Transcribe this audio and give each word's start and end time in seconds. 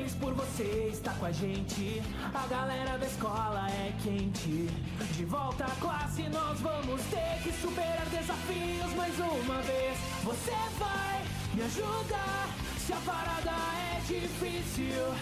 feliz 0.00 0.14
por 0.14 0.32
você 0.34 0.90
estar 0.92 1.14
com 1.18 1.26
a 1.26 1.32
gente. 1.32 2.02
A 2.34 2.46
galera 2.46 2.98
da 2.98 3.06
escola 3.06 3.68
é 3.70 3.92
quente. 4.02 4.68
De 5.16 5.24
volta 5.24 5.64
à 5.64 5.70
classe, 5.80 6.22
nós 6.28 6.58
vamos 6.60 7.02
ter 7.04 7.42
que 7.42 7.52
superar 7.60 8.06
desafios 8.06 8.94
mais 8.96 9.14
uma 9.18 9.60
vez. 9.62 9.98
Você 10.24 10.52
vai 10.78 11.22
me 11.54 11.62
ajudar 11.62 12.48
se 12.78 12.92
a 12.92 13.00
parada 13.04 13.50
é 13.50 14.00
difícil. 14.06 15.14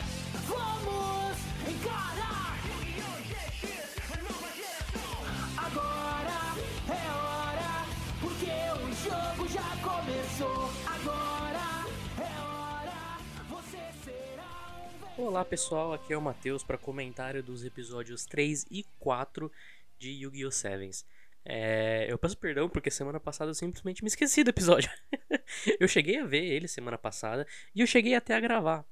Vamos 0.47 1.37
encarar! 1.69 2.58
Olá 15.39 15.45
pessoal, 15.45 15.93
aqui 15.93 16.13
é 16.13 16.19
o 16.19 16.21
Matheus 16.21 16.65
para 16.65 16.77
comentário 16.77 17.45
dos 17.45 17.65
episódios 17.65 18.27
3 18.27 18.67
e 18.73 18.85
4 18.99 19.53
de 19.97 20.11
Yu-Gi-Oh! 20.11 20.51
Sevens. 20.51 21.07
É, 21.45 22.11
eu 22.11 22.19
peço 22.19 22.37
perdão 22.37 22.69
porque 22.69 22.91
semana 22.91 23.21
passada 23.21 23.49
eu 23.49 23.55
simplesmente 23.55 24.03
me 24.03 24.09
esqueci 24.09 24.43
do 24.43 24.51
episódio. 24.51 24.91
eu 25.79 25.87
cheguei 25.87 26.19
a 26.19 26.27
ver 26.27 26.43
ele 26.43 26.67
semana 26.67 26.99
passada 26.99 27.47
e 27.73 27.81
eu 27.81 27.87
cheguei 27.87 28.17
até 28.17 28.35
a 28.35 28.41
gravar 28.41 28.85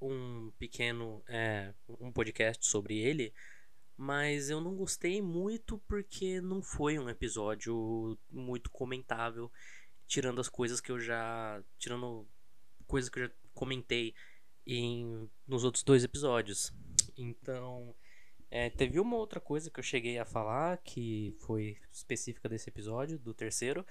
um 0.00 0.50
pequeno 0.58 1.22
é, 1.28 1.72
um 2.00 2.10
podcast 2.10 2.66
sobre 2.66 2.98
ele, 2.98 3.32
mas 3.96 4.50
eu 4.50 4.60
não 4.60 4.74
gostei 4.74 5.22
muito 5.22 5.78
porque 5.86 6.40
não 6.40 6.60
foi 6.60 6.98
um 6.98 7.08
episódio 7.08 8.18
muito 8.28 8.68
comentável, 8.68 9.48
tirando 10.08 10.40
as 10.40 10.48
coisas 10.48 10.80
que 10.80 10.90
eu 10.90 10.98
já. 10.98 11.62
tirando 11.78 12.26
coisas 12.84 13.08
que 13.08 13.20
eu 13.20 13.26
já 13.26 13.32
comentei 13.54 14.12
em, 14.66 15.28
nos 15.46 15.64
outros 15.64 15.82
dois 15.82 16.04
episódios. 16.04 16.72
Então, 17.16 17.94
é, 18.50 18.70
teve 18.70 19.00
uma 19.00 19.16
outra 19.16 19.40
coisa 19.40 19.70
que 19.70 19.80
eu 19.80 19.84
cheguei 19.84 20.18
a 20.18 20.24
falar 20.24 20.78
que 20.78 21.34
foi 21.40 21.76
específica 21.92 22.48
desse 22.48 22.68
episódio, 22.70 23.18
do 23.18 23.34
terceiro. 23.34 23.84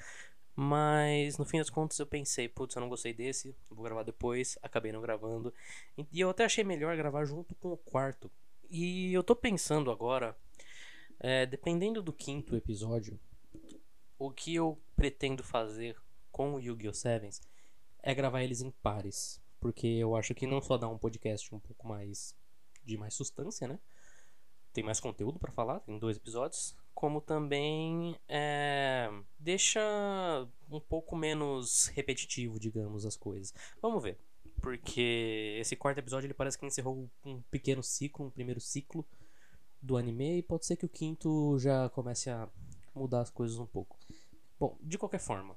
Mas 0.56 1.38
no 1.38 1.46
fim 1.46 1.58
das 1.58 1.70
contas 1.70 1.98
eu 1.98 2.06
pensei, 2.06 2.48
putz, 2.48 2.76
eu 2.76 2.80
não 2.80 2.90
gostei 2.90 3.14
desse, 3.14 3.56
vou 3.70 3.84
gravar 3.84 4.04
depois, 4.04 4.58
acabei 4.62 4.92
não 4.92 5.02
gravando. 5.02 5.54
E 5.98 6.20
eu 6.20 6.30
até 6.30 6.46
achei 6.46 6.64
melhor 6.64 6.96
gravar 6.96 7.26
junto 7.26 7.56
com 7.56 7.74
o 7.74 7.78
quarto. 7.78 8.32
E 8.70 9.12
eu 9.14 9.24
tô 9.24 9.36
pensando 9.36 9.92
agora, 9.92 10.38
é, 11.20 11.46
dependendo 11.46 12.02
do 12.02 12.14
quinto 12.14 12.56
episódio, 12.56 13.20
o 14.18 14.32
que 14.32 14.56
eu 14.56 14.80
pretendo 14.96 15.44
fazer 15.44 15.98
com 16.32 16.54
o 16.54 16.60
Yu-Gi-Oh! 16.60 16.94
Sevens 16.94 17.42
é 18.02 18.14
gravar 18.14 18.44
eles 18.44 18.62
em 18.62 18.72
pares. 18.72 19.43
Porque 19.64 19.88
eu 19.88 20.14
acho 20.14 20.36
que 20.36 20.46
não 20.46 20.62
só 20.62 20.78
dá 20.78 20.90
um 20.90 20.98
podcast 20.98 21.56
um 21.56 21.60
pouco 21.60 21.88
mais 21.88 22.36
de 22.84 22.98
mais 22.98 23.14
substância, 23.14 23.66
né? 23.66 23.80
Tem 24.74 24.84
mais 24.84 25.00
conteúdo 25.00 25.40
para 25.40 25.54
falar, 25.54 25.80
tem 25.80 25.98
dois 25.98 26.18
episódios. 26.18 26.76
Como 26.94 27.22
também 27.22 28.14
é, 28.28 29.10
deixa 29.40 29.80
um 30.70 30.82
pouco 30.82 31.16
menos 31.16 31.88
repetitivo, 31.96 32.60
digamos, 32.60 33.06
as 33.06 33.16
coisas. 33.16 33.54
Vamos 33.82 34.04
ver. 34.04 34.20
Porque 34.62 35.56
esse 35.62 35.78
quarto 35.78 36.00
episódio 36.00 36.28
ele 36.28 36.34
parece 36.34 36.58
que 36.58 36.66
encerrou 36.66 37.10
um 37.24 37.42
pequeno 37.44 37.82
ciclo, 37.82 38.26
um 38.26 38.30
primeiro 38.30 38.60
ciclo 38.60 39.08
do 39.82 39.96
anime. 39.96 40.40
E 40.40 40.44
pode 40.44 40.66
ser 40.66 40.76
que 40.76 40.86
o 40.86 40.90
quinto 40.90 41.58
já 41.58 41.88
comece 41.92 42.30
a 42.30 42.50
mudar 42.94 43.22
as 43.22 43.30
coisas 43.30 43.58
um 43.58 43.66
pouco. 43.66 43.98
Bom, 44.60 44.78
de 44.82 44.98
qualquer 44.98 45.20
forma, 45.20 45.56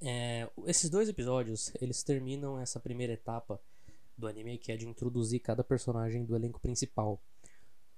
é, 0.00 0.50
esses 0.66 0.90
dois 0.90 1.08
episódios 1.08 1.72
eles 1.80 2.02
terminam 2.02 2.58
essa 2.58 2.78
primeira 2.78 3.12
etapa 3.12 3.60
do 4.16 4.26
anime 4.26 4.58
que 4.58 4.70
é 4.70 4.76
de 4.76 4.86
introduzir 4.86 5.40
cada 5.40 5.64
personagem 5.64 6.24
do 6.24 6.36
elenco 6.36 6.60
principal. 6.60 7.20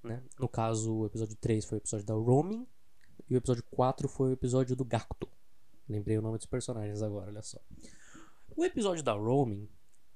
Né? 0.03 0.23
No 0.39 0.49
caso, 0.49 0.95
o 0.95 1.07
episódio 1.07 1.37
3 1.37 1.65
foi 1.65 1.79
o 1.79 1.81
episódio 1.81 2.07
da 2.07 2.15
Roaming 2.15 2.67
e 3.29 3.35
o 3.35 3.39
episódio 3.39 3.65
4 3.71 4.09
foi 4.09 4.31
o 4.31 4.33
episódio 4.33 4.77
do 4.77 4.85
Gakuto. 4.85 5.29
Lembrei 5.89 6.19
o 6.19 6.23
nome 6.23 6.39
dos 6.39 6.47
personagens 6.47 7.03
agora, 7.03 7.31
olha 7.31 7.43
só. 7.43 7.59
O 8.57 8.65
episódio 8.65 9.03
da 9.03 9.13
Roaming, 9.13 9.69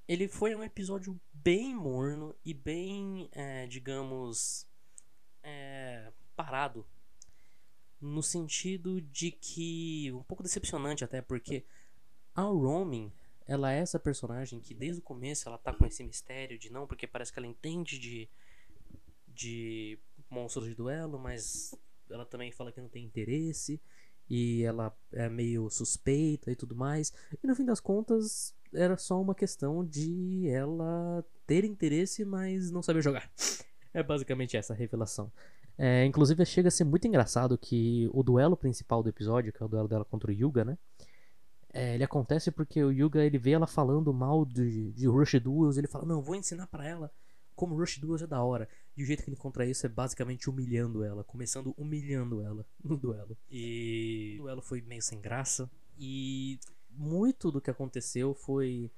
ele 0.09 0.29
foi 0.29 0.55
um 0.55 0.65
episódio 0.65 1.21
bem 1.33 1.75
morno 1.75 2.35
e 2.45 2.55
bem, 2.55 3.29
é, 3.33 3.67
digamos, 3.67 4.67
é, 5.43 6.13
parado. 6.35 6.87
No 8.01 8.23
sentido 8.23 9.01
de 9.01 9.31
que. 9.31 10.11
Um 10.13 10.23
pouco 10.23 10.43
decepcionante 10.43 11.05
até, 11.05 11.21
porque 11.21 11.65
a 12.35 12.43
Roaming, 12.43 13.13
ela 13.47 13.73
é 13.73 13.79
essa 13.79 13.99
personagem 13.99 14.61
que 14.61 14.73
desde 14.75 15.01
o 15.01 15.05
começo 15.05 15.49
ela 15.49 15.59
tá 15.59 15.73
com 15.73 15.85
esse 15.87 16.03
mistério 16.03 16.59
de 16.59 16.71
não, 16.71 16.87
porque 16.87 17.07
parece 17.07 17.33
que 17.33 17.39
ela 17.39 17.47
entende 17.47 17.99
de, 17.99 18.29
de 19.29 19.99
monstros 20.31 20.67
de 20.67 20.75
duelo, 20.75 21.19
mas 21.19 21.75
ela 22.09 22.25
também 22.25 22.51
fala 22.53 22.73
que 22.73 22.81
não 22.81 22.89
tem 22.89 23.05
interesse 23.05 23.81
e 24.29 24.63
ela 24.63 24.97
é 25.13 25.29
meio 25.29 25.69
suspeita 25.69 26.51
e 26.53 26.57
tudo 26.57 26.77
mais. 26.77 27.13
E 27.43 27.47
no 27.47 27.57
fim 27.57 27.65
das 27.65 27.81
contas, 27.81 28.55
era 28.73 28.97
só 28.97 29.21
uma 29.21 29.35
questão 29.35 29.85
de 29.85 30.49
ela 30.49 31.25
ter 31.47 31.65
interesse, 31.65 32.25
mas 32.25 32.71
não 32.71 32.83
saber 32.83 33.03
jogar. 33.03 33.31
É 33.93 34.05
basicamente 34.05 34.57
essa 34.57 34.73
a 34.73 34.77
revelação. 34.77 35.33
É, 35.83 36.05
inclusive, 36.05 36.45
chega 36.45 36.69
a 36.69 36.71
ser 36.71 36.85
muito 36.85 37.09
engraçado 37.09 37.57
que 37.57 38.07
o 38.13 38.23
duelo 38.23 38.55
principal 38.55 39.03
do 39.03 39.09
episódio, 39.09 39.51
que 39.51 39.63
é 39.63 39.65
o 39.65 39.69
duelo 39.69 39.89
dela 39.89 40.05
contra 40.05 40.31
o 40.31 40.35
Yuga, 40.35 40.63
né? 40.63 40.77
É, 41.73 41.95
ele 41.95 42.05
acontece 42.05 42.51
porque 42.51 42.85
o 42.85 42.93
Yuga 42.93 43.25
ele 43.25 43.39
vê 43.39 43.53
ela 43.53 43.67
falando 43.67 44.13
mal 44.13 44.45
de, 44.45 44.93
de 44.93 45.07
Rush 45.07 45.41
Duels. 45.41 45.79
Ele 45.79 45.87
fala: 45.87 46.05
Não, 46.05 46.21
vou 46.21 46.37
ensinar 46.37 46.67
para 46.67 46.87
ela 46.87 47.11
como 47.57 47.75
Rush 47.75 47.97
Duels 47.97 48.21
é 48.21 48.27
da 48.27 48.43
hora. 48.43 48.69
E 48.95 49.03
o 49.03 49.07
jeito 49.07 49.23
que 49.23 49.31
ele 49.31 49.37
encontra 49.37 49.65
isso 49.65 49.87
é 49.87 49.89
basicamente 49.89 50.51
humilhando 50.51 51.03
ela, 51.03 51.25
começando 51.25 51.73
humilhando 51.79 52.43
ela 52.43 52.67
no 52.85 52.99
duelo. 52.99 53.35
E 53.51 54.37
o 54.39 54.43
duelo 54.43 54.61
foi 54.61 54.83
meio 54.83 55.01
sem 55.01 55.19
graça. 55.19 55.71
E 55.99 56.61
muito 56.91 57.51
do 57.51 57.59
que 57.59 57.71
aconteceu 57.71 58.35
foi. 58.35 58.91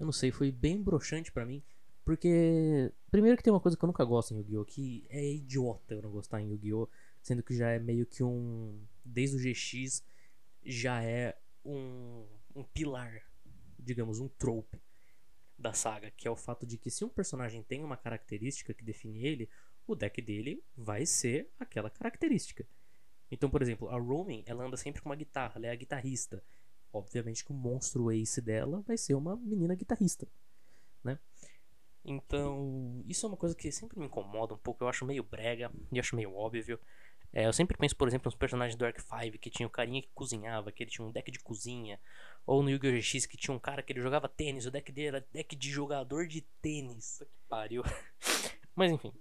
Eu 0.00 0.04
não 0.04 0.12
sei, 0.12 0.32
foi 0.32 0.50
bem 0.50 0.82
broxante 0.82 1.30
para 1.30 1.46
mim. 1.46 1.62
Porque, 2.04 2.90
primeiro 3.10 3.36
que 3.36 3.42
tem 3.42 3.52
uma 3.52 3.60
coisa 3.60 3.76
que 3.76 3.84
eu 3.84 3.86
nunca 3.86 4.04
gosto 4.04 4.34
em 4.34 4.38
Yu-Gi-Oh! 4.38 4.64
Que 4.64 5.06
é 5.08 5.24
idiota 5.24 5.94
eu 5.94 6.02
não 6.02 6.10
gostar 6.10 6.40
em 6.40 6.50
Yu-Gi-Oh! 6.50 6.88
Sendo 7.22 7.42
que 7.42 7.54
já 7.54 7.70
é 7.70 7.78
meio 7.78 8.06
que 8.06 8.22
um. 8.22 8.80
Desde 9.04 9.36
o 9.36 9.40
GX 9.40 10.02
já 10.64 11.02
é 11.02 11.36
um, 11.64 12.26
um 12.54 12.64
pilar, 12.64 13.22
digamos, 13.78 14.20
um 14.20 14.28
trope 14.28 14.78
da 15.58 15.72
saga, 15.72 16.10
que 16.10 16.28
é 16.28 16.30
o 16.30 16.36
fato 16.36 16.64
de 16.64 16.78
que 16.78 16.90
se 16.90 17.04
um 17.04 17.08
personagem 17.08 17.62
tem 17.62 17.82
uma 17.82 17.96
característica 17.96 18.72
que 18.72 18.84
define 18.84 19.26
ele, 19.26 19.48
o 19.86 19.94
deck 19.94 20.20
dele 20.22 20.62
vai 20.76 21.04
ser 21.04 21.50
aquela 21.58 21.90
característica. 21.90 22.66
Então, 23.30 23.50
por 23.50 23.60
exemplo, 23.60 23.88
a 23.88 23.98
Roaming, 23.98 24.44
ela 24.46 24.64
anda 24.64 24.76
sempre 24.76 25.02
com 25.02 25.08
uma 25.08 25.16
guitarra, 25.16 25.54
ela 25.56 25.66
é 25.66 25.70
a 25.70 25.76
guitarrista. 25.76 26.42
Obviamente 26.92 27.44
que 27.44 27.52
o 27.52 27.54
monstro 27.54 28.10
ace 28.10 28.40
dela 28.40 28.80
vai 28.86 28.96
ser 28.96 29.14
uma 29.14 29.36
menina 29.36 29.74
guitarrista, 29.74 30.26
né? 31.04 31.18
Então, 32.08 33.02
isso 33.06 33.26
é 33.26 33.28
uma 33.28 33.36
coisa 33.36 33.54
que 33.54 33.70
sempre 33.70 33.98
me 33.98 34.06
incomoda 34.06 34.54
um 34.54 34.58
pouco, 34.58 34.82
eu 34.82 34.88
acho 34.88 35.04
meio 35.04 35.22
brega 35.22 35.70
e 35.92 36.00
acho 36.00 36.16
meio 36.16 36.34
óbvio. 36.34 36.78
É, 37.32 37.46
eu 37.46 37.52
sempre 37.52 37.76
penso, 37.76 37.94
por 37.94 38.08
exemplo, 38.08 38.26
nos 38.26 38.34
personagens 38.34 38.76
do 38.76 38.84
Arc 38.84 38.98
5 39.00 39.38
que 39.38 39.50
tinha 39.50 39.66
o 39.66 39.70
carinha 39.70 40.00
que 40.00 40.08
cozinhava, 40.14 40.72
que 40.72 40.82
ele 40.82 40.90
tinha 40.90 41.06
um 41.06 41.12
deck 41.12 41.30
de 41.30 41.38
cozinha. 41.38 42.00
Ou 42.46 42.62
no 42.62 42.70
Yu-Gi-Oh! 42.70 42.98
GX 42.98 43.26
que 43.26 43.36
tinha 43.36 43.54
um 43.54 43.58
cara 43.58 43.82
que 43.82 43.92
ele 43.92 44.00
jogava 44.00 44.28
tênis, 44.28 44.64
o 44.64 44.70
deck 44.70 44.90
dele 44.90 45.08
era 45.08 45.26
deck 45.32 45.54
de 45.54 45.70
jogador 45.70 46.26
de 46.26 46.40
tênis. 46.62 47.18
Que 47.18 47.48
pariu. 47.48 47.82
Mas 48.74 48.90
enfim. 48.90 49.12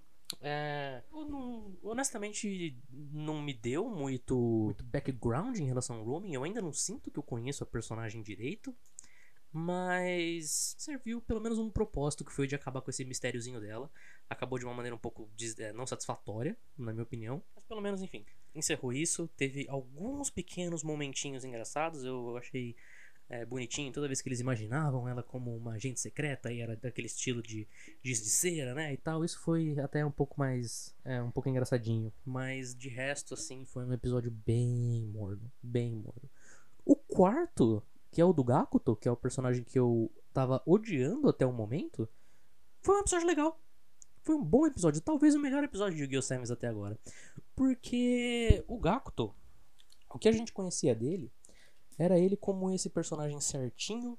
É, 0.41 1.03
não, 1.11 1.77
honestamente, 1.83 2.77
não 2.89 3.41
me 3.41 3.53
deu 3.53 3.89
muito, 3.89 4.35
muito 4.35 4.83
background 4.83 5.57
em 5.57 5.65
relação 5.65 5.97
ao 5.97 6.03
roaming. 6.03 6.33
Eu 6.33 6.43
ainda 6.43 6.61
não 6.61 6.73
sinto 6.73 7.09
que 7.11 7.19
eu 7.19 7.23
conheço 7.23 7.63
a 7.63 7.67
personagem 7.67 8.21
direito. 8.21 8.75
Mas 9.59 10.75
serviu 10.77 11.19
pelo 11.19 11.41
menos 11.41 11.57
um 11.57 11.67
propósito 11.67 12.23
que 12.23 12.31
foi 12.31 12.45
de 12.45 12.53
acabar 12.53 12.79
com 12.79 12.91
esse 12.91 13.03
mistériozinho 13.03 13.59
dela. 13.59 13.89
Acabou 14.29 14.59
de 14.59 14.65
uma 14.65 14.73
maneira 14.73 14.95
um 14.95 14.99
pouco 14.99 15.27
é, 15.57 15.73
não 15.73 15.87
satisfatória, 15.87 16.55
na 16.77 16.93
minha 16.93 17.01
opinião. 17.01 17.41
Mas 17.55 17.65
pelo 17.65 17.81
menos, 17.81 18.03
enfim, 18.03 18.23
encerrou 18.53 18.93
isso. 18.93 19.27
Teve 19.35 19.65
alguns 19.67 20.29
pequenos 20.29 20.83
momentinhos 20.83 21.43
engraçados. 21.43 22.03
Eu 22.03 22.37
achei 22.37 22.75
é, 23.27 23.43
bonitinho 23.45 23.91
toda 23.91 24.05
vez 24.05 24.21
que 24.21 24.29
eles 24.29 24.39
imaginavam 24.39 25.09
ela 25.09 25.23
como 25.23 25.57
uma 25.57 25.73
agente 25.73 25.99
secreta 25.99 26.53
e 26.53 26.61
era 26.61 26.75
daquele 26.75 27.07
estilo 27.07 27.41
de 27.41 27.67
giz 28.03 28.21
de 28.21 28.29
cera, 28.29 28.75
né? 28.75 28.93
E 28.93 28.97
tal. 28.97 29.25
Isso 29.25 29.39
foi 29.39 29.79
até 29.79 30.05
um 30.05 30.11
pouco 30.11 30.39
mais. 30.39 30.95
É, 31.03 31.19
um 31.19 31.31
pouco 31.31 31.49
engraçadinho. 31.49 32.13
Mas 32.23 32.75
de 32.75 32.89
resto, 32.89 33.33
assim, 33.33 33.65
foi 33.65 33.85
um 33.85 33.93
episódio 33.93 34.29
bem 34.29 35.07
morno. 35.11 35.51
Bem 35.63 35.95
morno. 35.95 36.29
O 36.85 36.95
quarto 36.95 37.81
que 38.17 38.21
é 38.21 38.25
o 38.25 38.33
do 38.33 38.43
Gakuto, 38.43 38.95
que 38.95 39.07
é 39.07 39.11
o 39.11 39.15
personagem 39.15 39.63
que 39.63 39.77
eu 39.77 40.11
tava 40.33 40.63
odiando 40.65 41.29
até 41.29 41.45
o 41.45 41.53
momento, 41.53 42.09
foi 42.81 42.95
um 42.95 42.99
episódio 43.01 43.27
legal. 43.27 43.61
Foi 44.23 44.33
um 44.33 44.43
bom 44.43 44.65
episódio, 44.65 44.99
talvez 45.01 45.35
o 45.35 45.39
melhor 45.39 45.63
episódio 45.63 45.95
de 45.95 46.01
Yu-Gi-Oh! 46.01 46.23
Sevens 46.23 46.49
até 46.49 46.67
agora. 46.67 46.99
Porque 47.55 48.65
o 48.67 48.79
Gakuto, 48.79 49.35
o 50.09 50.17
que 50.17 50.27
a 50.27 50.31
gente 50.31 50.51
conhecia 50.51 50.95
dele, 50.95 51.31
era 51.95 52.17
ele 52.17 52.35
como 52.35 52.71
esse 52.71 52.89
personagem 52.89 53.39
certinho 53.39 54.17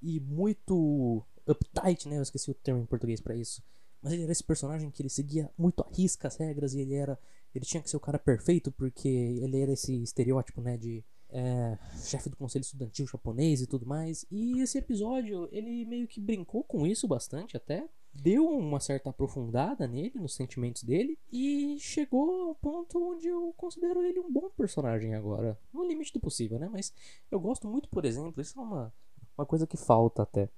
e 0.00 0.20
muito 0.20 1.26
uptight, 1.48 2.08
né? 2.08 2.18
Eu 2.18 2.22
esqueci 2.22 2.48
o 2.48 2.54
termo 2.54 2.80
em 2.80 2.86
português 2.86 3.20
pra 3.20 3.34
isso. 3.34 3.60
Mas 4.00 4.12
ele 4.12 4.22
era 4.22 4.30
esse 4.30 4.44
personagem 4.44 4.88
que 4.88 5.02
ele 5.02 5.10
seguia 5.10 5.50
muito 5.58 5.82
à 5.82 5.88
risca 5.90 6.28
as 6.28 6.36
regras 6.36 6.74
e 6.74 6.80
ele 6.82 6.94
era. 6.94 7.18
Ele 7.52 7.64
tinha 7.64 7.82
que 7.82 7.90
ser 7.90 7.96
o 7.96 8.00
cara 8.00 8.20
perfeito 8.20 8.70
porque 8.70 9.08
ele 9.08 9.60
era 9.60 9.72
esse 9.72 10.00
estereótipo, 10.00 10.60
né? 10.60 10.76
De 10.76 11.04
é, 11.36 11.78
chefe 11.98 12.30
do 12.30 12.36
conselho 12.36 12.62
estudantil 12.62 13.06
japonês 13.06 13.60
e 13.60 13.66
tudo 13.66 13.84
mais. 13.84 14.24
E 14.30 14.58
esse 14.60 14.78
episódio, 14.78 15.46
ele 15.52 15.84
meio 15.84 16.08
que 16.08 16.18
brincou 16.18 16.64
com 16.64 16.86
isso 16.86 17.06
bastante 17.06 17.58
até. 17.58 17.86
Deu 18.14 18.48
uma 18.48 18.80
certa 18.80 19.10
aprofundada 19.10 19.86
nele, 19.86 20.18
nos 20.18 20.34
sentimentos 20.34 20.82
dele. 20.82 21.18
E 21.30 21.76
chegou 21.78 22.48
ao 22.48 22.54
ponto 22.54 22.98
onde 22.98 23.28
eu 23.28 23.52
considero 23.54 24.02
ele 24.02 24.18
um 24.18 24.32
bom 24.32 24.48
personagem 24.56 25.14
agora. 25.14 25.58
No 25.70 25.86
limite 25.86 26.14
do 26.14 26.20
possível, 26.20 26.58
né? 26.58 26.70
Mas 26.72 26.94
eu 27.30 27.38
gosto 27.38 27.68
muito, 27.68 27.90
por 27.90 28.06
exemplo, 28.06 28.40
isso 28.40 28.58
é 28.58 28.62
uma, 28.62 28.94
uma 29.36 29.44
coisa 29.44 29.66
que 29.66 29.76
falta 29.76 30.22
até. 30.22 30.48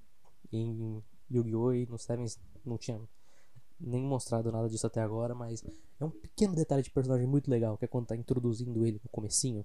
Em 0.53 1.03
Yu-Gi-Oh! 1.29 1.73
e 1.73 1.87
no 1.87 1.99
Sevens 1.99 2.39
não 2.65 2.79
tinha 2.79 3.01
nem 3.81 4.03
mostrado 4.03 4.51
nada 4.53 4.69
disso 4.69 4.87
até 4.87 5.01
agora, 5.01 5.35
mas 5.35 5.63
é 6.01 6.05
um 6.05 6.11
pequeno 6.11 6.55
detalhe 6.55 6.83
de 6.83 6.91
personagem 6.91 7.27
muito 7.27 7.51
legal, 7.51 7.77
que 7.77 7.85
é 7.85 7.89
quando 7.89 8.07
tá 8.07 8.17
introduzindo 8.17 8.87
ele 8.87 9.01
no 9.03 9.11
comecinho. 9.11 9.65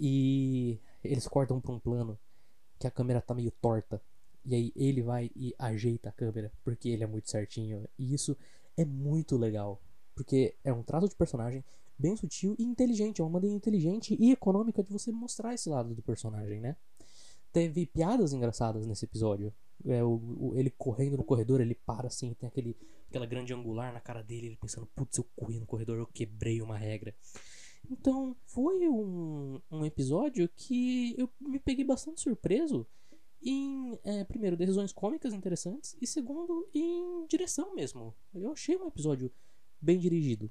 E 0.00 0.80
eles 1.04 1.28
cortam 1.28 1.60
pra 1.60 1.72
um 1.72 1.78
plano 1.78 2.18
que 2.78 2.86
a 2.86 2.90
câmera 2.90 3.20
tá 3.20 3.34
meio 3.34 3.50
torta. 3.50 4.00
E 4.44 4.54
aí 4.54 4.72
ele 4.74 5.02
vai 5.02 5.30
e 5.36 5.54
ajeita 5.58 6.08
a 6.08 6.12
câmera, 6.12 6.50
porque 6.64 6.88
ele 6.88 7.04
é 7.04 7.06
muito 7.06 7.30
certinho. 7.30 7.86
E 7.98 8.14
isso 8.14 8.34
é 8.76 8.84
muito 8.84 9.36
legal. 9.36 9.78
Porque 10.14 10.56
é 10.64 10.72
um 10.72 10.82
traço 10.82 11.08
de 11.08 11.14
personagem 11.14 11.62
bem 11.98 12.16
sutil 12.16 12.56
e 12.58 12.64
inteligente. 12.64 13.20
É 13.20 13.24
uma 13.24 13.30
maneira 13.30 13.54
inteligente 13.54 14.16
e 14.18 14.32
econômica 14.32 14.82
de 14.82 14.90
você 14.90 15.12
mostrar 15.12 15.52
esse 15.52 15.68
lado 15.68 15.94
do 15.94 16.02
personagem, 16.02 16.60
né? 16.60 16.76
Teve 17.52 17.84
piadas 17.84 18.32
engraçadas 18.32 18.86
nesse 18.86 19.04
episódio. 19.04 19.52
É, 19.86 20.02
o, 20.02 20.14
o, 20.38 20.52
ele 20.56 20.70
correndo 20.70 21.18
no 21.18 21.24
corredor, 21.24 21.60
ele 21.60 21.74
para 21.74 22.06
assim, 22.06 22.32
tem 22.34 22.48
aquele, 22.48 22.76
aquela 23.08 23.26
grande 23.26 23.52
angular 23.52 23.92
na 23.92 24.00
cara 24.00 24.22
dele, 24.22 24.46
ele 24.46 24.56
pensando, 24.56 24.86
putz, 24.94 25.18
eu 25.18 25.24
corri 25.36 25.58
no 25.58 25.66
corredor, 25.66 25.98
eu 25.98 26.06
quebrei 26.06 26.62
uma 26.62 26.76
regra. 26.76 27.14
Então, 27.90 28.36
foi 28.46 28.88
um, 28.88 29.60
um 29.68 29.84
episódio 29.84 30.48
que 30.54 31.14
eu 31.18 31.28
me 31.40 31.58
peguei 31.58 31.84
bastante 31.84 32.20
surpreso 32.20 32.86
em, 33.42 33.98
é, 34.04 34.22
primeiro, 34.22 34.56
decisões 34.56 34.92
cômicas 34.92 35.34
interessantes 35.34 35.96
e, 36.00 36.06
segundo, 36.06 36.68
em 36.72 37.26
direção 37.26 37.74
mesmo. 37.74 38.14
Eu 38.32 38.52
achei 38.52 38.76
um 38.76 38.86
episódio 38.86 39.32
bem 39.80 39.98
dirigido. 39.98 40.48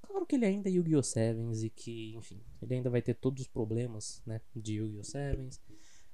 Claro 0.00 0.24
que 0.24 0.36
ele 0.36 0.46
ainda 0.46 0.68
é 0.68 0.72
Yu-Gi-Oh! 0.72 1.02
Sevens 1.02 1.64
e 1.64 1.70
que, 1.70 2.14
enfim, 2.14 2.40
ele 2.62 2.74
ainda 2.74 2.88
vai 2.88 3.02
ter 3.02 3.14
todos 3.14 3.42
os 3.42 3.48
problemas, 3.48 4.22
né, 4.24 4.40
de 4.54 4.74
Yu-Gi-Oh! 4.74 5.02
Sevens. 5.02 5.60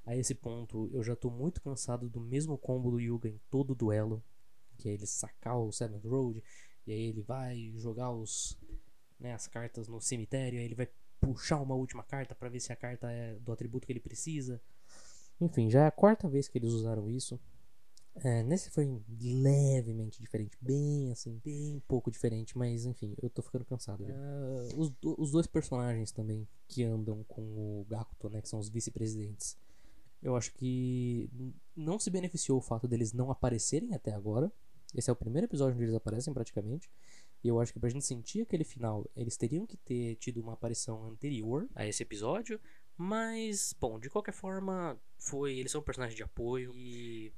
A 0.07 0.17
esse 0.17 0.35
ponto, 0.35 0.89
eu 0.93 1.03
já 1.03 1.15
tô 1.15 1.31
muito 1.31 1.61
cansado 1.61 2.09
do 2.09 2.21
mesmo 2.21 2.57
combo 2.57 2.91
do 2.91 2.99
Yuga 2.99 3.29
em 3.29 3.39
todo 3.51 3.75
duelo, 3.75 4.25
que 4.79 4.89
é 4.89 4.93
ele 4.93 5.07
sacar 5.07 5.59
o 5.59 5.71
Seventh 5.71 6.05
Road, 6.07 6.43
e 6.87 6.93
aí 6.93 7.03
ele 7.03 7.21
vai 7.21 7.73
jogar 7.77 8.11
os 8.11 8.59
né, 9.23 9.33
as 9.33 9.47
cartas 9.47 9.89
no 9.89 10.01
cemitério, 10.01 10.59
aí 10.59 10.65
ele 10.65 10.75
vai 10.75 10.89
puxar 11.21 11.61
uma 11.61 11.75
última 11.75 12.03
carta 12.03 12.35
para 12.35 12.49
ver 12.49 12.61
se 12.61 12.73
a 12.73 12.77
carta 12.77 13.11
é 13.11 13.35
do 13.37 13.53
atributo 13.53 13.87
que 13.87 13.93
ele 13.93 14.01
precisa. 14.01 14.61
Enfim, 15.41 15.71
já 15.71 15.85
é 15.85 15.87
a 15.87 15.91
quarta 15.91 16.29
vez 16.29 16.49
que 16.49 16.59
eles 16.59 16.73
usaram 16.73 17.09
isso. 17.09 17.39
É, 18.17 18.43
nesse 18.43 18.69
foi 18.69 19.01
levemente 19.09 20.21
diferente, 20.21 20.59
bem 20.61 21.11
assim, 21.11 21.41
bem 21.43 21.83
pouco 21.89 22.11
diferente, 22.11 22.59
mas 22.59 22.85
enfim, 22.85 23.15
eu 23.23 23.31
tô 23.31 23.41
ficando 23.41 23.65
cansado. 23.65 24.05
É, 24.07 24.75
os, 24.77 24.93
os 25.03 25.31
dois 25.31 25.47
personagens 25.47 26.13
também 26.13 26.47
que 26.69 26.85
andam 26.85 27.25
com 27.25 27.41
o 27.41 27.87
Gakuto, 27.89 28.29
né, 28.29 28.43
que 28.43 28.49
são 28.49 28.59
os 28.59 28.69
vice-presidentes. 28.69 29.57
Eu 30.23 30.37
acho 30.37 30.53
que 30.53 31.31
não 31.75 31.99
se 31.99 32.11
beneficiou 32.11 32.59
o 32.59 32.63
fato 32.63 32.87
deles 32.87 33.13
não 33.13 33.31
aparecerem 33.31 33.95
até 33.95 34.13
agora. 34.13 34.53
Esse 34.95 35.09
é 35.09 35.13
o 35.13 35.17
primeiro 35.17 35.47
episódio 35.47 35.75
onde 35.75 35.85
eles 35.85 35.95
aparecem 35.95 36.35
praticamente. 36.35 36.91
E 37.43 37.49
eu 37.49 37.61
acho 37.61 37.73
que 37.73 37.81
pra 37.81 37.91
gente 37.91 38.05
sentir 38.05 38.43
aquele 38.43 38.65
final, 38.65 39.09
eles 39.17 39.37
teriam 39.37 39.67
que 39.67 39.77
ter 39.77 40.17
tido 40.17 40.41
uma 40.41 40.53
aparição 40.53 41.05
anterior 41.05 41.69
a 41.75 41.87
esse 41.87 42.03
episódio. 42.03 42.61
Mas, 42.97 43.75
bom, 43.79 43.99
de 43.99 44.09
qualquer 44.09 44.33
forma, 44.33 45.01
foi. 45.19 45.59
Eles 45.59 45.73
são 45.73 45.83
personagens 45.83 46.17
de 46.17 46.23
apoio 46.23 46.73
e. 46.75 47.33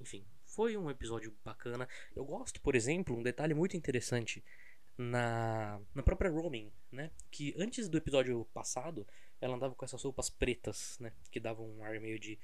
Enfim, 0.00 0.24
foi 0.46 0.76
um 0.76 0.90
episódio 0.90 1.34
bacana. 1.44 1.86
Eu 2.16 2.24
gosto, 2.24 2.60
por 2.60 2.74
exemplo, 2.74 3.16
um 3.16 3.22
detalhe 3.22 3.52
muito 3.52 3.76
interessante 3.76 4.42
na, 4.96 5.80
na 5.94 6.02
própria 6.02 6.30
Roaming, 6.30 6.72
né? 6.90 7.10
Que 7.30 7.54
antes 7.58 7.88
do 7.88 7.98
episódio 7.98 8.44
passado, 8.54 9.06
ela 9.40 9.56
andava 9.56 9.74
com 9.74 9.84
essas 9.84 10.02
roupas 10.02 10.30
pretas, 10.30 10.98
né? 11.00 11.12
Que 11.30 11.40
davam 11.40 11.66
um 11.68 11.84
ar 11.84 12.00
meio 12.00 12.18
de 12.18 12.38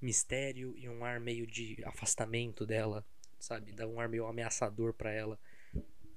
mistério 0.00 0.74
e 0.76 0.88
um 0.88 1.04
ar 1.04 1.20
meio 1.20 1.46
de 1.46 1.76
afastamento 1.84 2.66
dela, 2.66 3.04
sabe? 3.38 3.72
Dava 3.72 3.90
um 3.90 4.00
ar 4.00 4.08
meio 4.08 4.26
ameaçador 4.26 4.94
para 4.94 5.12
ela. 5.12 5.38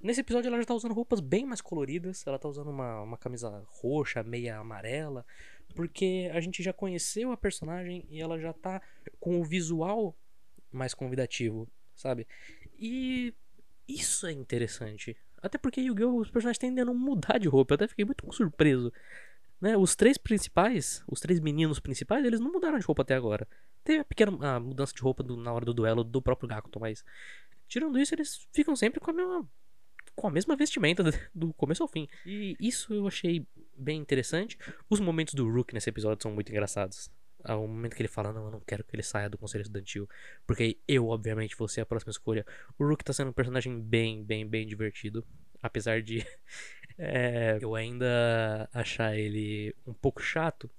Nesse 0.04 0.20
episódio 0.20 0.48
ela 0.48 0.58
já 0.58 0.66
tá 0.66 0.74
usando 0.74 0.92
roupas 0.92 1.18
bem 1.18 1.46
mais 1.46 1.62
coloridas. 1.62 2.26
Ela 2.26 2.38
tá 2.38 2.46
usando 2.46 2.68
uma, 2.68 3.00
uma 3.00 3.16
camisa 3.16 3.64
roxa, 3.68 4.22
meia 4.22 4.58
amarela. 4.58 5.24
Porque 5.74 6.30
a 6.34 6.40
gente 6.40 6.62
já 6.62 6.74
conheceu 6.74 7.32
a 7.32 7.38
personagem 7.38 8.04
e 8.10 8.20
ela 8.20 8.38
já 8.38 8.52
tá 8.52 8.82
com 9.18 9.40
o 9.40 9.44
visual 9.44 10.14
mais 10.70 10.92
convidativo, 10.92 11.66
sabe? 11.96 12.28
E 12.78 13.32
isso 13.88 14.26
é 14.26 14.32
interessante. 14.32 15.16
Até 15.40 15.56
porque 15.56 15.80
Yu-Gi-Oh! 15.80 16.20
os 16.20 16.30
personagens 16.30 16.58
tendem 16.58 16.82
a 16.82 16.84
não 16.84 16.94
mudar 16.94 17.38
de 17.38 17.48
roupa. 17.48 17.72
Eu 17.72 17.76
até 17.76 17.88
fiquei 17.88 18.04
muito 18.04 18.30
surpreso. 18.30 18.92
Né? 19.58 19.74
Os 19.74 19.96
três 19.96 20.18
principais, 20.18 21.02
os 21.08 21.18
três 21.18 21.40
meninos 21.40 21.80
principais, 21.80 22.22
eles 22.26 22.40
não 22.40 22.52
mudaram 22.52 22.78
de 22.78 22.84
roupa 22.84 23.00
até 23.00 23.14
agora. 23.14 23.48
Teve 23.82 24.00
a 24.00 24.04
pequena 24.04 24.56
a 24.56 24.60
mudança 24.60 24.92
de 24.92 25.00
roupa 25.00 25.22
do, 25.22 25.34
na 25.34 25.50
hora 25.50 25.64
do 25.64 25.72
duelo 25.72 26.04
do 26.04 26.20
próprio 26.20 26.46
Gakuto, 26.46 26.78
mas 26.78 27.02
tirando 27.66 27.98
isso, 27.98 28.14
eles 28.14 28.46
ficam 28.52 28.76
sempre 28.76 29.00
com 29.00 29.10
a 29.10 29.14
mesma 29.14 29.48
com 30.14 30.26
a 30.28 30.30
mesma 30.30 30.56
vestimenta 30.56 31.02
do 31.34 31.52
começo 31.54 31.82
ao 31.82 31.88
fim. 31.88 32.08
E 32.24 32.56
isso 32.60 32.92
eu 32.94 33.06
achei 33.06 33.46
bem 33.76 34.00
interessante. 34.00 34.58
Os 34.88 35.00
momentos 35.00 35.34
do 35.34 35.50
Rook 35.50 35.74
nesse 35.74 35.90
episódio 35.90 36.22
são 36.22 36.32
muito 36.32 36.50
engraçados. 36.50 37.10
O 37.46 37.66
momento 37.66 37.94
que 37.94 38.00
ele 38.00 38.08
fala, 38.08 38.32
não, 38.32 38.46
eu 38.46 38.50
não 38.50 38.60
quero 38.60 38.82
que 38.82 38.94
ele 38.94 39.02
saia 39.02 39.28
do 39.28 39.36
conselho 39.36 39.62
estudantil. 39.62 40.08
Porque 40.46 40.78
eu, 40.88 41.08
obviamente, 41.08 41.56
vou 41.56 41.68
ser 41.68 41.82
a 41.82 41.86
próxima 41.86 42.10
escolha. 42.10 42.46
O 42.78 42.86
Rook 42.86 43.04
tá 43.04 43.12
sendo 43.12 43.30
um 43.30 43.34
personagem 43.34 43.78
bem, 43.80 44.24
bem, 44.24 44.46
bem 44.46 44.66
divertido. 44.66 45.24
Apesar 45.62 46.00
de 46.00 46.24
é, 46.96 47.58
eu 47.60 47.74
ainda 47.74 48.68
achar 48.72 49.16
ele 49.16 49.74
um 49.86 49.92
pouco 49.92 50.22
chato. 50.22 50.70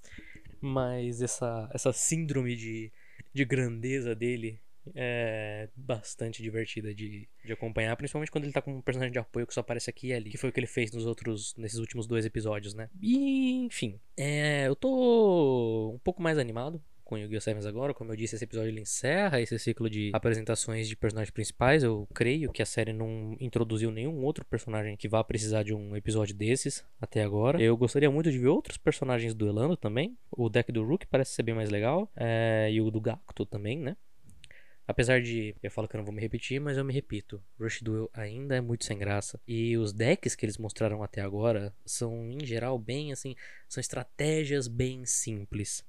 Mas 0.60 1.22
essa, 1.22 1.70
essa 1.72 1.94
síndrome 1.94 2.56
de, 2.56 2.92
de 3.32 3.46
grandeza 3.46 4.16
dele 4.16 4.60
é 4.94 5.70
bastante 5.76 6.44
divertida 6.44 6.94
de, 6.94 7.28
de 7.44 7.54
acompanhar, 7.54 7.96
principalmente 7.96 8.32
quando 8.32 8.44
ele 8.44 8.54
tá 8.54 8.62
com 8.62 8.74
um 8.78 8.82
personagem 8.82 9.12
de 9.12 9.20
apoio 9.20 9.48
que 9.48 9.54
só 9.54 9.62
aparece 9.62 9.90
aqui 9.90 10.08
e 10.08 10.14
ali, 10.14 10.30
que 10.30 10.38
foi 10.38 10.50
o 10.50 10.54
que 10.54 10.60
ele 10.60 10.68
fez 10.68 10.92
nos 10.92 11.06
outros, 11.06 11.56
nesses 11.58 11.80
últimos 11.80 12.08
dois 12.08 12.26
episódios, 12.26 12.74
né? 12.74 12.90
E, 13.02 13.66
enfim, 13.66 14.00
é, 14.18 14.68
eu 14.68 14.76
tô 14.76 15.92
um 15.94 16.00
pouco 16.00 16.22
mais 16.22 16.38
animado 16.38 16.82
com 17.06 17.18
Yu-Gi-Oh! 17.18 17.40
Sevens 17.40 17.66
agora. 17.66 17.94
Como 17.94 18.12
eu 18.12 18.16
disse, 18.16 18.36
esse 18.36 18.44
episódio 18.44 18.70
ele 18.70 18.82
encerra 18.82 19.40
esse 19.40 19.58
ciclo 19.60 19.90
de 19.90 20.10
apresentações 20.14 20.90
de 20.90 20.96
personagens 20.96 21.30
principais. 21.30 21.84
Eu 21.84 22.08
creio 22.14 22.52
que 22.52 22.62
a 22.62 22.66
série 22.66 22.92
não 22.92 23.38
introduziu 23.40 23.92
nenhum 23.92 24.24
outro 24.24 24.44
personagem 24.44 24.98
que 24.98 25.08
vá 25.08 25.24
precisar 25.24 25.64
de 25.64 25.74
um 25.74 25.96
episódio 25.96 26.36
desses 26.36 26.84
até 27.00 27.24
agora. 27.24 27.62
Eu 27.62 27.78
gostaria 27.78 28.10
muito 28.10 28.32
de 28.32 28.40
ver 28.40 28.48
outros 28.48 28.78
personagens 28.78 29.34
duelando 29.34 29.78
também. 29.78 30.18
O 30.32 30.50
deck 30.50 30.72
do 30.72 30.84
Rook 30.84 31.06
parece 31.06 31.32
ser 31.34 31.44
bem 31.44 31.56
mais 31.56 31.70
legal. 31.70 32.12
É, 32.16 32.70
e 32.72 32.82
o 32.82 32.90
do 32.90 33.00
Gakuto 33.00 33.46
também, 33.46 33.80
né? 33.80 33.96
Apesar 34.88 35.22
de, 35.22 35.56
eu 35.64 35.72
falo 35.72 35.88
que 35.88 35.96
eu 35.96 35.98
não 36.00 36.06
vou 36.06 36.14
me 36.14 36.22
repetir, 36.22 36.60
mas 36.60 36.78
eu 36.78 36.86
me 36.86 36.94
repito. 36.94 37.42
Rush 37.60 37.82
Duel 37.82 38.10
ainda 38.14 38.56
é 38.56 38.62
muito 38.62 38.86
sem 38.86 38.98
graça. 38.98 39.40
E 39.48 39.78
os 39.78 39.92
decks 39.92 40.36
que 40.36 40.46
eles 40.46 40.58
mostraram 40.58 41.02
até 41.02 41.22
agora 41.22 41.74
são, 41.86 42.32
em 42.32 42.46
geral, 42.46 42.78
bem 42.78 43.12
assim, 43.12 43.36
são 43.68 43.82
estratégias 43.82 44.68
bem 44.68 45.06
simples. 45.06 45.84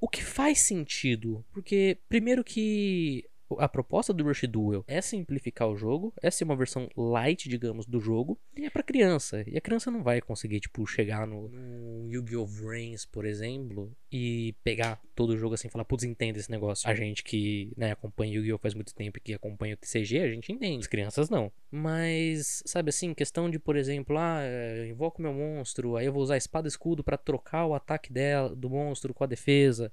O 0.00 0.08
que 0.08 0.22
faz 0.22 0.60
sentido, 0.60 1.44
porque 1.52 1.98
primeiro 2.08 2.44
que 2.44 3.28
a 3.58 3.68
proposta 3.68 4.12
do 4.12 4.24
Rush 4.24 4.42
Duel 4.48 4.84
é 4.86 5.00
simplificar 5.00 5.68
o 5.68 5.76
jogo, 5.76 6.12
é 6.22 6.30
ser 6.30 6.44
uma 6.44 6.56
versão 6.56 6.88
light, 6.96 7.48
digamos, 7.48 7.86
do 7.86 8.00
jogo, 8.00 8.38
e 8.56 8.66
é 8.66 8.70
para 8.70 8.82
criança. 8.82 9.44
E 9.46 9.56
a 9.56 9.60
criança 9.60 9.90
não 9.90 10.02
vai 10.02 10.20
conseguir, 10.20 10.60
tipo, 10.60 10.86
chegar 10.86 11.26
no, 11.26 11.48
no 11.48 12.10
Yu-Gi-Oh! 12.10 12.46
Brains, 12.46 13.04
por 13.04 13.24
exemplo, 13.24 13.92
e 14.10 14.54
pegar 14.64 15.00
todo 15.14 15.30
o 15.30 15.36
jogo 15.36 15.54
assim 15.54 15.68
e 15.68 15.70
falar, 15.70 15.84
putz, 15.84 16.04
entende 16.04 16.38
esse 16.38 16.50
negócio. 16.50 16.88
A 16.88 16.94
gente 16.94 17.22
que, 17.22 17.72
né, 17.76 17.92
acompanha 17.92 18.34
Yu-Gi-Oh! 18.34 18.58
faz 18.58 18.74
muito 18.74 18.94
tempo 18.94 19.18
e 19.18 19.20
que 19.20 19.34
acompanha 19.34 19.74
o 19.74 19.76
TCG, 19.76 20.20
a 20.20 20.28
gente 20.28 20.52
entende. 20.52 20.80
As 20.80 20.86
crianças 20.86 21.30
não. 21.30 21.50
Mas, 21.70 22.62
sabe 22.66 22.90
assim, 22.90 23.14
questão 23.14 23.50
de, 23.50 23.58
por 23.58 23.76
exemplo, 23.76 24.16
ah, 24.18 24.42
invoco 24.88 25.22
meu 25.22 25.32
monstro, 25.32 25.96
aí 25.96 26.06
eu 26.06 26.12
vou 26.12 26.22
usar 26.22 26.36
espada 26.36 26.66
e 26.66 26.70
escudo 26.70 27.04
para 27.04 27.16
trocar 27.16 27.66
o 27.66 27.74
ataque 27.74 28.12
dela, 28.12 28.54
do 28.54 28.70
monstro 28.70 29.14
com 29.14 29.24
a 29.24 29.26
defesa. 29.26 29.92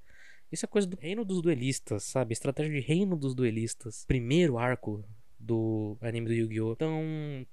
Isso 0.55 0.65
é 0.65 0.69
coisa 0.69 0.87
do 0.87 0.95
reino 0.95 1.25
dos 1.25 1.41
duelistas, 1.41 2.05
sabe? 2.05 2.31
Estratégia 2.31 2.71
de 2.71 2.79
reino 2.79 3.17
dos 3.17 3.35
duelistas. 3.35 4.05
Primeiro 4.07 4.57
arco 4.57 5.03
do 5.37 5.97
anime 5.99 6.27
do 6.27 6.33
Yu-Gi-Oh! 6.33 6.71
Então, 6.71 7.45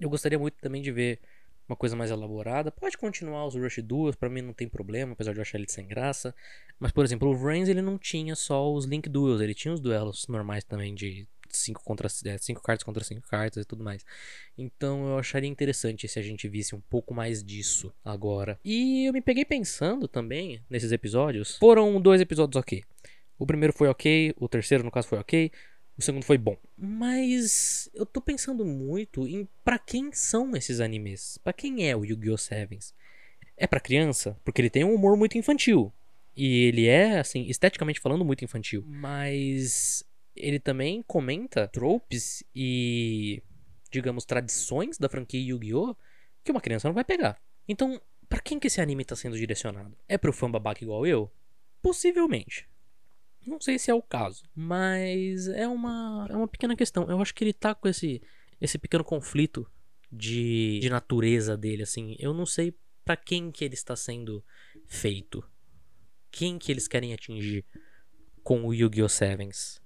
eu 0.00 0.10
gostaria 0.10 0.36
muito 0.36 0.56
também 0.60 0.82
de 0.82 0.90
ver 0.90 1.20
uma 1.68 1.76
coisa 1.76 1.94
mais 1.94 2.10
elaborada. 2.10 2.72
Pode 2.72 2.98
continuar 2.98 3.46
os 3.46 3.54
Rush 3.54 3.78
Duels, 3.84 4.16
pra 4.16 4.28
mim 4.28 4.42
não 4.42 4.52
tem 4.52 4.68
problema, 4.68 5.12
apesar 5.12 5.32
de 5.32 5.38
eu 5.38 5.42
achar 5.42 5.58
ele 5.58 5.70
sem 5.70 5.86
graça. 5.86 6.34
Mas, 6.76 6.90
por 6.90 7.04
exemplo, 7.04 7.28
o 7.28 7.36
Vrains 7.36 7.68
ele 7.68 7.80
não 7.82 7.96
tinha 7.96 8.34
só 8.34 8.74
os 8.74 8.84
Link 8.84 9.08
Duels, 9.08 9.40
ele 9.40 9.54
tinha 9.54 9.72
os 9.72 9.78
duelos 9.78 10.26
normais 10.26 10.64
também 10.64 10.92
de 10.92 11.28
5 11.56 11.82
contra 11.84 12.08
5 12.08 12.62
cartas 12.62 12.84
contra 12.84 13.04
5 13.04 13.26
cartas 13.28 13.62
e 13.62 13.66
tudo 13.66 13.84
mais. 13.84 14.04
Então 14.56 15.08
eu 15.08 15.18
acharia 15.18 15.48
interessante 15.48 16.06
se 16.08 16.18
a 16.18 16.22
gente 16.22 16.48
visse 16.48 16.74
um 16.74 16.80
pouco 16.80 17.14
mais 17.14 17.42
disso 17.42 17.92
agora. 18.04 18.58
E 18.64 19.06
eu 19.06 19.12
me 19.12 19.20
peguei 19.20 19.44
pensando 19.44 20.08
também 20.08 20.62
nesses 20.68 20.92
episódios. 20.92 21.56
Foram 21.58 22.00
dois 22.00 22.20
episódios 22.20 22.56
ok. 22.56 22.84
O 23.38 23.46
primeiro 23.46 23.72
foi 23.72 23.88
ok, 23.88 24.34
o 24.36 24.48
terceiro 24.48 24.84
no 24.84 24.90
caso 24.90 25.08
foi 25.08 25.18
ok, 25.18 25.50
o 25.96 26.02
segundo 26.02 26.24
foi 26.24 26.38
bom. 26.38 26.56
Mas 26.76 27.90
eu 27.94 28.06
tô 28.06 28.20
pensando 28.20 28.64
muito 28.64 29.26
em 29.26 29.48
para 29.64 29.78
quem 29.78 30.12
são 30.12 30.56
esses 30.56 30.80
animes? 30.80 31.38
Para 31.44 31.52
quem 31.52 31.88
é 31.88 31.96
o 31.96 32.04
Yu-Gi-Oh! 32.04 32.38
Sevens? 32.38 32.94
É 33.56 33.66
para 33.66 33.80
criança? 33.80 34.36
Porque 34.44 34.60
ele 34.60 34.70
tem 34.70 34.84
um 34.84 34.94
humor 34.94 35.16
muito 35.16 35.36
infantil. 35.36 35.92
E 36.34 36.64
ele 36.64 36.86
é, 36.86 37.18
assim, 37.18 37.42
esteticamente 37.48 38.00
falando, 38.00 38.24
muito 38.24 38.42
infantil. 38.42 38.82
Mas 38.86 40.02
ele 40.42 40.58
também 40.58 41.02
comenta 41.02 41.68
tropes 41.68 42.42
e, 42.54 43.42
digamos, 43.90 44.24
tradições 44.24 44.98
da 44.98 45.08
franquia 45.08 45.40
Yu-Gi-Oh! 45.40 45.96
que 46.42 46.50
uma 46.50 46.60
criança 46.60 46.88
não 46.88 46.94
vai 46.94 47.04
pegar. 47.04 47.40
Então, 47.68 48.00
para 48.28 48.40
quem 48.40 48.58
que 48.58 48.66
esse 48.66 48.80
anime 48.80 49.04
tá 49.04 49.14
sendo 49.14 49.36
direcionado? 49.36 49.96
É 50.08 50.16
pro 50.16 50.32
fã 50.32 50.50
babaca 50.50 50.82
igual 50.82 51.06
eu? 51.06 51.30
Possivelmente. 51.82 52.68
Não 53.46 53.60
sei 53.60 53.78
se 53.78 53.90
é 53.90 53.94
o 53.94 54.02
caso, 54.02 54.44
mas 54.54 55.48
é 55.48 55.66
uma, 55.66 56.26
é 56.30 56.36
uma 56.36 56.48
pequena 56.48 56.76
questão. 56.76 57.08
Eu 57.10 57.20
acho 57.20 57.34
que 57.34 57.42
ele 57.42 57.52
tá 57.52 57.74
com 57.74 57.88
esse, 57.88 58.22
esse 58.60 58.78
pequeno 58.78 59.02
conflito 59.02 59.66
de, 60.12 60.78
de 60.80 60.90
natureza 60.90 61.56
dele, 61.56 61.82
assim. 61.82 62.16
Eu 62.18 62.34
não 62.34 62.44
sei 62.44 62.74
para 63.04 63.16
quem 63.16 63.50
que 63.50 63.64
ele 63.64 63.74
está 63.74 63.96
sendo 63.96 64.44
feito. 64.86 65.42
Quem 66.30 66.58
que 66.58 66.70
eles 66.70 66.86
querem 66.86 67.12
atingir 67.12 67.64
com 68.42 68.64
o 68.64 68.74
Yu-Gi-Oh! 68.74 69.08
Sevens. 69.08 69.80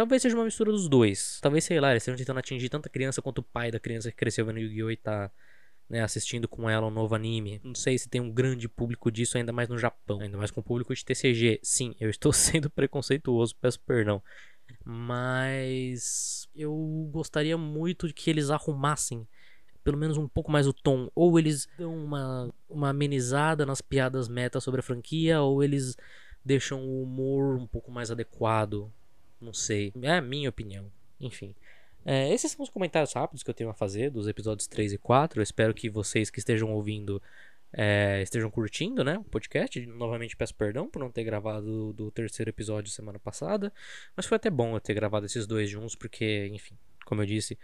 Talvez 0.00 0.22
seja 0.22 0.34
uma 0.34 0.46
mistura 0.46 0.72
dos 0.72 0.88
dois. 0.88 1.38
Talvez, 1.42 1.62
sei 1.62 1.78
lá, 1.78 1.90
eles 1.90 2.02
estejam 2.02 2.16
tentando 2.16 2.38
atingir 2.38 2.70
tanto 2.70 2.86
a 2.86 2.88
criança 2.88 3.20
quanto 3.20 3.40
o 3.40 3.42
pai 3.42 3.70
da 3.70 3.78
criança 3.78 4.10
que 4.10 4.16
cresceu 4.16 4.46
vendo 4.46 4.58
Yu-Gi-Oh! 4.58 4.90
e 4.90 4.96
tá 4.96 5.30
né, 5.90 6.02
assistindo 6.02 6.48
com 6.48 6.70
ela 6.70 6.86
um 6.86 6.90
novo 6.90 7.14
anime. 7.14 7.60
Não 7.62 7.74
sei 7.74 7.98
se 7.98 8.08
tem 8.08 8.18
um 8.18 8.32
grande 8.32 8.66
público 8.66 9.12
disso, 9.12 9.36
ainda 9.36 9.52
mais 9.52 9.68
no 9.68 9.76
Japão. 9.76 10.22
Ainda 10.22 10.38
mais 10.38 10.50
com 10.50 10.60
o 10.60 10.64
público 10.64 10.94
de 10.94 11.04
TCG. 11.04 11.60
Sim, 11.62 11.94
eu 12.00 12.08
estou 12.08 12.32
sendo 12.32 12.70
preconceituoso, 12.70 13.54
peço 13.60 13.78
perdão. 13.80 14.22
Mas 14.82 16.48
eu 16.56 16.74
gostaria 17.12 17.58
muito 17.58 18.10
que 18.14 18.30
eles 18.30 18.48
arrumassem 18.48 19.28
pelo 19.84 19.98
menos 19.98 20.16
um 20.16 20.26
pouco 20.26 20.50
mais 20.50 20.66
o 20.66 20.72
tom. 20.72 21.10
Ou 21.14 21.38
eles 21.38 21.68
dão 21.76 21.94
uma, 21.94 22.50
uma 22.70 22.88
amenizada 22.88 23.66
nas 23.66 23.82
piadas 23.82 24.30
meta 24.30 24.60
sobre 24.60 24.80
a 24.80 24.82
franquia, 24.82 25.42
ou 25.42 25.62
eles 25.62 25.94
deixam 26.42 26.82
o 26.82 27.02
humor 27.02 27.58
um 27.58 27.66
pouco 27.66 27.92
mais 27.92 28.10
adequado. 28.10 28.90
Não 29.40 29.52
sei. 29.52 29.92
É 30.02 30.12
a 30.12 30.20
minha 30.20 30.48
opinião. 30.48 30.90
Enfim. 31.20 31.54
É, 32.04 32.32
esses 32.32 32.52
são 32.52 32.62
os 32.62 32.70
comentários 32.70 33.12
rápidos 33.12 33.42
que 33.42 33.50
eu 33.50 33.54
tenho 33.54 33.70
a 33.70 33.74
fazer 33.74 34.10
dos 34.10 34.26
episódios 34.26 34.66
3 34.66 34.94
e 34.94 34.98
4. 34.98 35.40
Eu 35.40 35.42
espero 35.42 35.74
que 35.74 35.88
vocês 35.88 36.30
que 36.30 36.38
estejam 36.38 36.72
ouvindo 36.72 37.22
é, 37.72 38.20
estejam 38.22 38.50
curtindo 38.50 39.04
né, 39.04 39.18
o 39.18 39.24
podcast. 39.24 39.84
Novamente 39.86 40.36
peço 40.36 40.54
perdão 40.54 40.88
por 40.88 40.98
não 40.98 41.10
ter 41.10 41.24
gravado 41.24 41.92
do 41.92 42.10
terceiro 42.10 42.50
episódio 42.50 42.90
semana 42.90 43.18
passada. 43.18 43.72
Mas 44.16 44.26
foi 44.26 44.36
até 44.36 44.50
bom 44.50 44.74
eu 44.74 44.80
ter 44.80 44.94
gravado 44.94 45.26
esses 45.26 45.46
dois 45.46 45.68
juntos, 45.68 45.94
porque, 45.94 46.48
enfim, 46.52 46.76
como 47.04 47.22
eu 47.22 47.26
disse, 47.26 47.58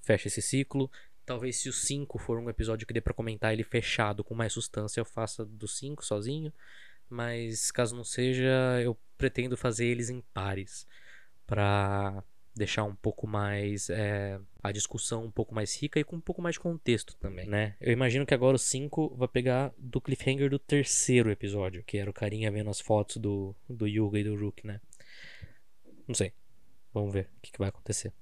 fecha 0.00 0.28
esse 0.28 0.42
ciclo. 0.42 0.90
Talvez 1.24 1.56
se 1.56 1.68
o 1.68 1.72
5 1.72 2.18
for 2.18 2.38
um 2.38 2.50
episódio 2.50 2.86
que 2.86 2.92
dê 2.92 3.00
para 3.00 3.14
comentar 3.14 3.52
ele 3.52 3.64
fechado 3.64 4.22
com 4.22 4.34
mais 4.34 4.52
substância, 4.52 5.00
eu 5.00 5.04
faça 5.04 5.44
do 5.44 5.66
5 5.66 6.04
sozinho. 6.04 6.52
Mas 7.08 7.70
caso 7.70 7.94
não 7.94 8.04
seja, 8.04 8.80
eu 8.82 8.96
pretendo 9.16 9.56
fazer 9.56 9.86
eles 9.86 10.10
em 10.10 10.20
pares. 10.32 10.86
Pra 11.46 12.24
deixar 12.54 12.84
um 12.84 12.94
pouco 12.94 13.26
mais 13.26 13.90
é, 13.90 14.38
a 14.62 14.70
discussão 14.70 15.24
um 15.24 15.30
pouco 15.30 15.54
mais 15.54 15.76
rica 15.76 15.98
e 15.98 16.04
com 16.04 16.16
um 16.16 16.20
pouco 16.20 16.40
mais 16.40 16.54
de 16.54 16.60
contexto 16.60 17.16
também, 17.16 17.48
né? 17.48 17.74
Eu 17.80 17.92
imagino 17.92 18.24
que 18.24 18.32
agora 18.32 18.54
o 18.54 18.58
5 18.58 19.16
vai 19.16 19.26
pegar 19.26 19.74
do 19.76 20.00
cliffhanger 20.00 20.48
do 20.48 20.58
terceiro 20.58 21.30
episódio, 21.30 21.82
que 21.84 21.98
era 21.98 22.08
o 22.08 22.14
carinha 22.14 22.50
vendo 22.50 22.70
as 22.70 22.80
fotos 22.80 23.16
do, 23.16 23.54
do 23.68 23.86
Yuga 23.86 24.20
e 24.20 24.24
do 24.24 24.38
Rook, 24.38 24.64
né? 24.66 24.80
Não 26.06 26.14
sei. 26.14 26.32
Vamos 26.92 27.12
ver 27.12 27.28
o 27.36 27.40
que, 27.42 27.50
que 27.50 27.58
vai 27.58 27.68
acontecer. 27.68 28.12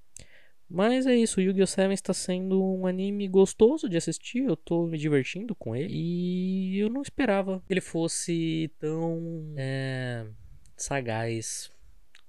Mas 0.69 1.07
é 1.07 1.14
isso, 1.14 1.38
o 1.38 1.43
Yu-Gi-Oh! 1.43 1.67
7 1.67 1.93
está 1.93 2.14
sendo 2.14 2.64
um 2.64 2.87
anime 2.87 3.29
gostoso 3.29 3.91
de 3.91 3.99
assistir, 3.99 4.45
eu 4.45 4.57
tô 4.57 4.87
me 4.87 4.97
divertindo 4.97 5.55
com 5.55 5.76
ele. 5.76 5.93
E 5.93 6.79
eu 6.79 6.88
não 6.88 7.02
esperava 7.02 7.62
que 7.67 7.75
ele 7.75 7.83
fosse 7.83 8.73
tão 8.79 9.52
é, 9.55 10.26
sagaz 10.75 11.71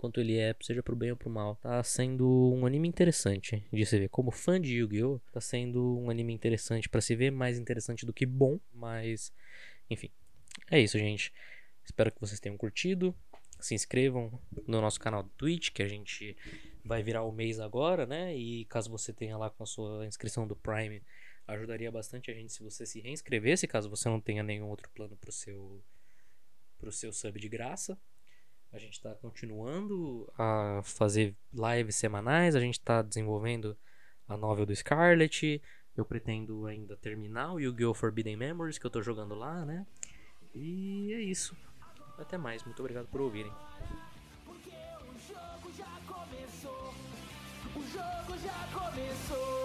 quanto 0.03 0.19
ele 0.19 0.37
é, 0.37 0.53
seja 0.61 0.83
pro 0.83 0.97
bem 0.97 1.11
ou 1.11 1.15
pro 1.15 1.29
mal. 1.29 1.55
Tá 1.55 1.81
sendo 1.81 2.27
um 2.53 2.65
anime 2.65 2.89
interessante 2.89 3.65
de 3.71 3.85
se 3.85 3.97
ver. 3.97 4.09
Como 4.09 4.31
fã 4.31 4.59
de 4.59 4.75
Yu-Gi-Oh! 4.75 5.21
tá 5.31 5.39
sendo 5.39 5.97
um 5.97 6.09
anime 6.09 6.33
interessante 6.33 6.89
para 6.89 6.99
se 6.99 7.15
ver, 7.15 7.31
mais 7.31 7.57
interessante 7.57 8.05
do 8.05 8.11
que 8.11 8.25
bom, 8.25 8.59
mas 8.73 9.31
enfim. 9.89 10.11
É 10.69 10.77
isso, 10.77 10.99
gente. 10.99 11.31
Espero 11.85 12.11
que 12.11 12.19
vocês 12.19 12.37
tenham 12.37 12.57
curtido. 12.57 13.15
Se 13.61 13.73
inscrevam 13.73 14.41
no 14.67 14.81
nosso 14.81 14.99
canal 14.99 15.23
do 15.23 15.29
Twitch, 15.29 15.69
que 15.71 15.81
a 15.81 15.87
gente 15.87 16.35
vai 16.83 17.01
virar 17.01 17.23
o 17.23 17.31
mês 17.31 17.61
agora, 17.61 18.05
né? 18.05 18.35
E 18.35 18.65
caso 18.65 18.89
você 18.89 19.13
tenha 19.13 19.37
lá 19.37 19.49
com 19.49 19.63
a 19.63 19.65
sua 19.65 20.05
inscrição 20.05 20.45
do 20.45 20.53
Prime, 20.53 21.01
ajudaria 21.47 21.89
bastante 21.89 22.29
a 22.29 22.33
gente 22.33 22.51
se 22.51 22.61
você 22.61 22.85
se 22.85 22.99
reinscrevesse, 22.99 23.69
caso 23.69 23.89
você 23.89 24.09
não 24.09 24.19
tenha 24.19 24.43
nenhum 24.43 24.67
outro 24.67 24.89
plano 24.89 25.15
pro 25.15 25.31
seu 25.31 25.81
pro 26.77 26.91
seu 26.91 27.13
sub 27.13 27.39
de 27.39 27.47
graça. 27.47 27.97
A 28.73 28.79
gente 28.79 28.93
está 28.93 29.13
continuando 29.13 30.27
a 30.35 30.81
fazer 30.83 31.35
lives 31.53 31.95
semanais, 31.95 32.55
a 32.55 32.59
gente 32.59 32.79
está 32.79 33.03
desenvolvendo 33.03 33.77
a 34.27 34.35
novel 34.35 34.65
do 34.65 34.75
Scarlet. 34.75 35.61
Eu 35.95 36.03
pretendo 36.03 36.65
ainda 36.65 36.97
terminar 36.97 37.53
o 37.53 37.59
Yu-Gi-Oh! 37.59 37.93
Forbidden 37.93 38.35
Memories 38.35 38.79
que 38.79 38.85
eu 38.87 38.89
estou 38.89 39.03
jogando 39.03 39.35
lá, 39.35 39.63
né? 39.63 39.85
E 40.55 41.13
é 41.13 41.21
isso. 41.21 41.55
Até 42.17 42.35
mais, 42.35 42.63
muito 42.63 42.79
obrigado 42.79 43.07
por 43.09 43.21
ouvirem. 43.21 43.53
Porque 44.43 44.71
o 44.71 45.19
jogo 45.19 45.71
já 45.77 45.99
começou. 46.07 46.93
O 47.75 47.81
jogo 47.91 48.39
já 48.39 48.67
começou. 48.73 49.62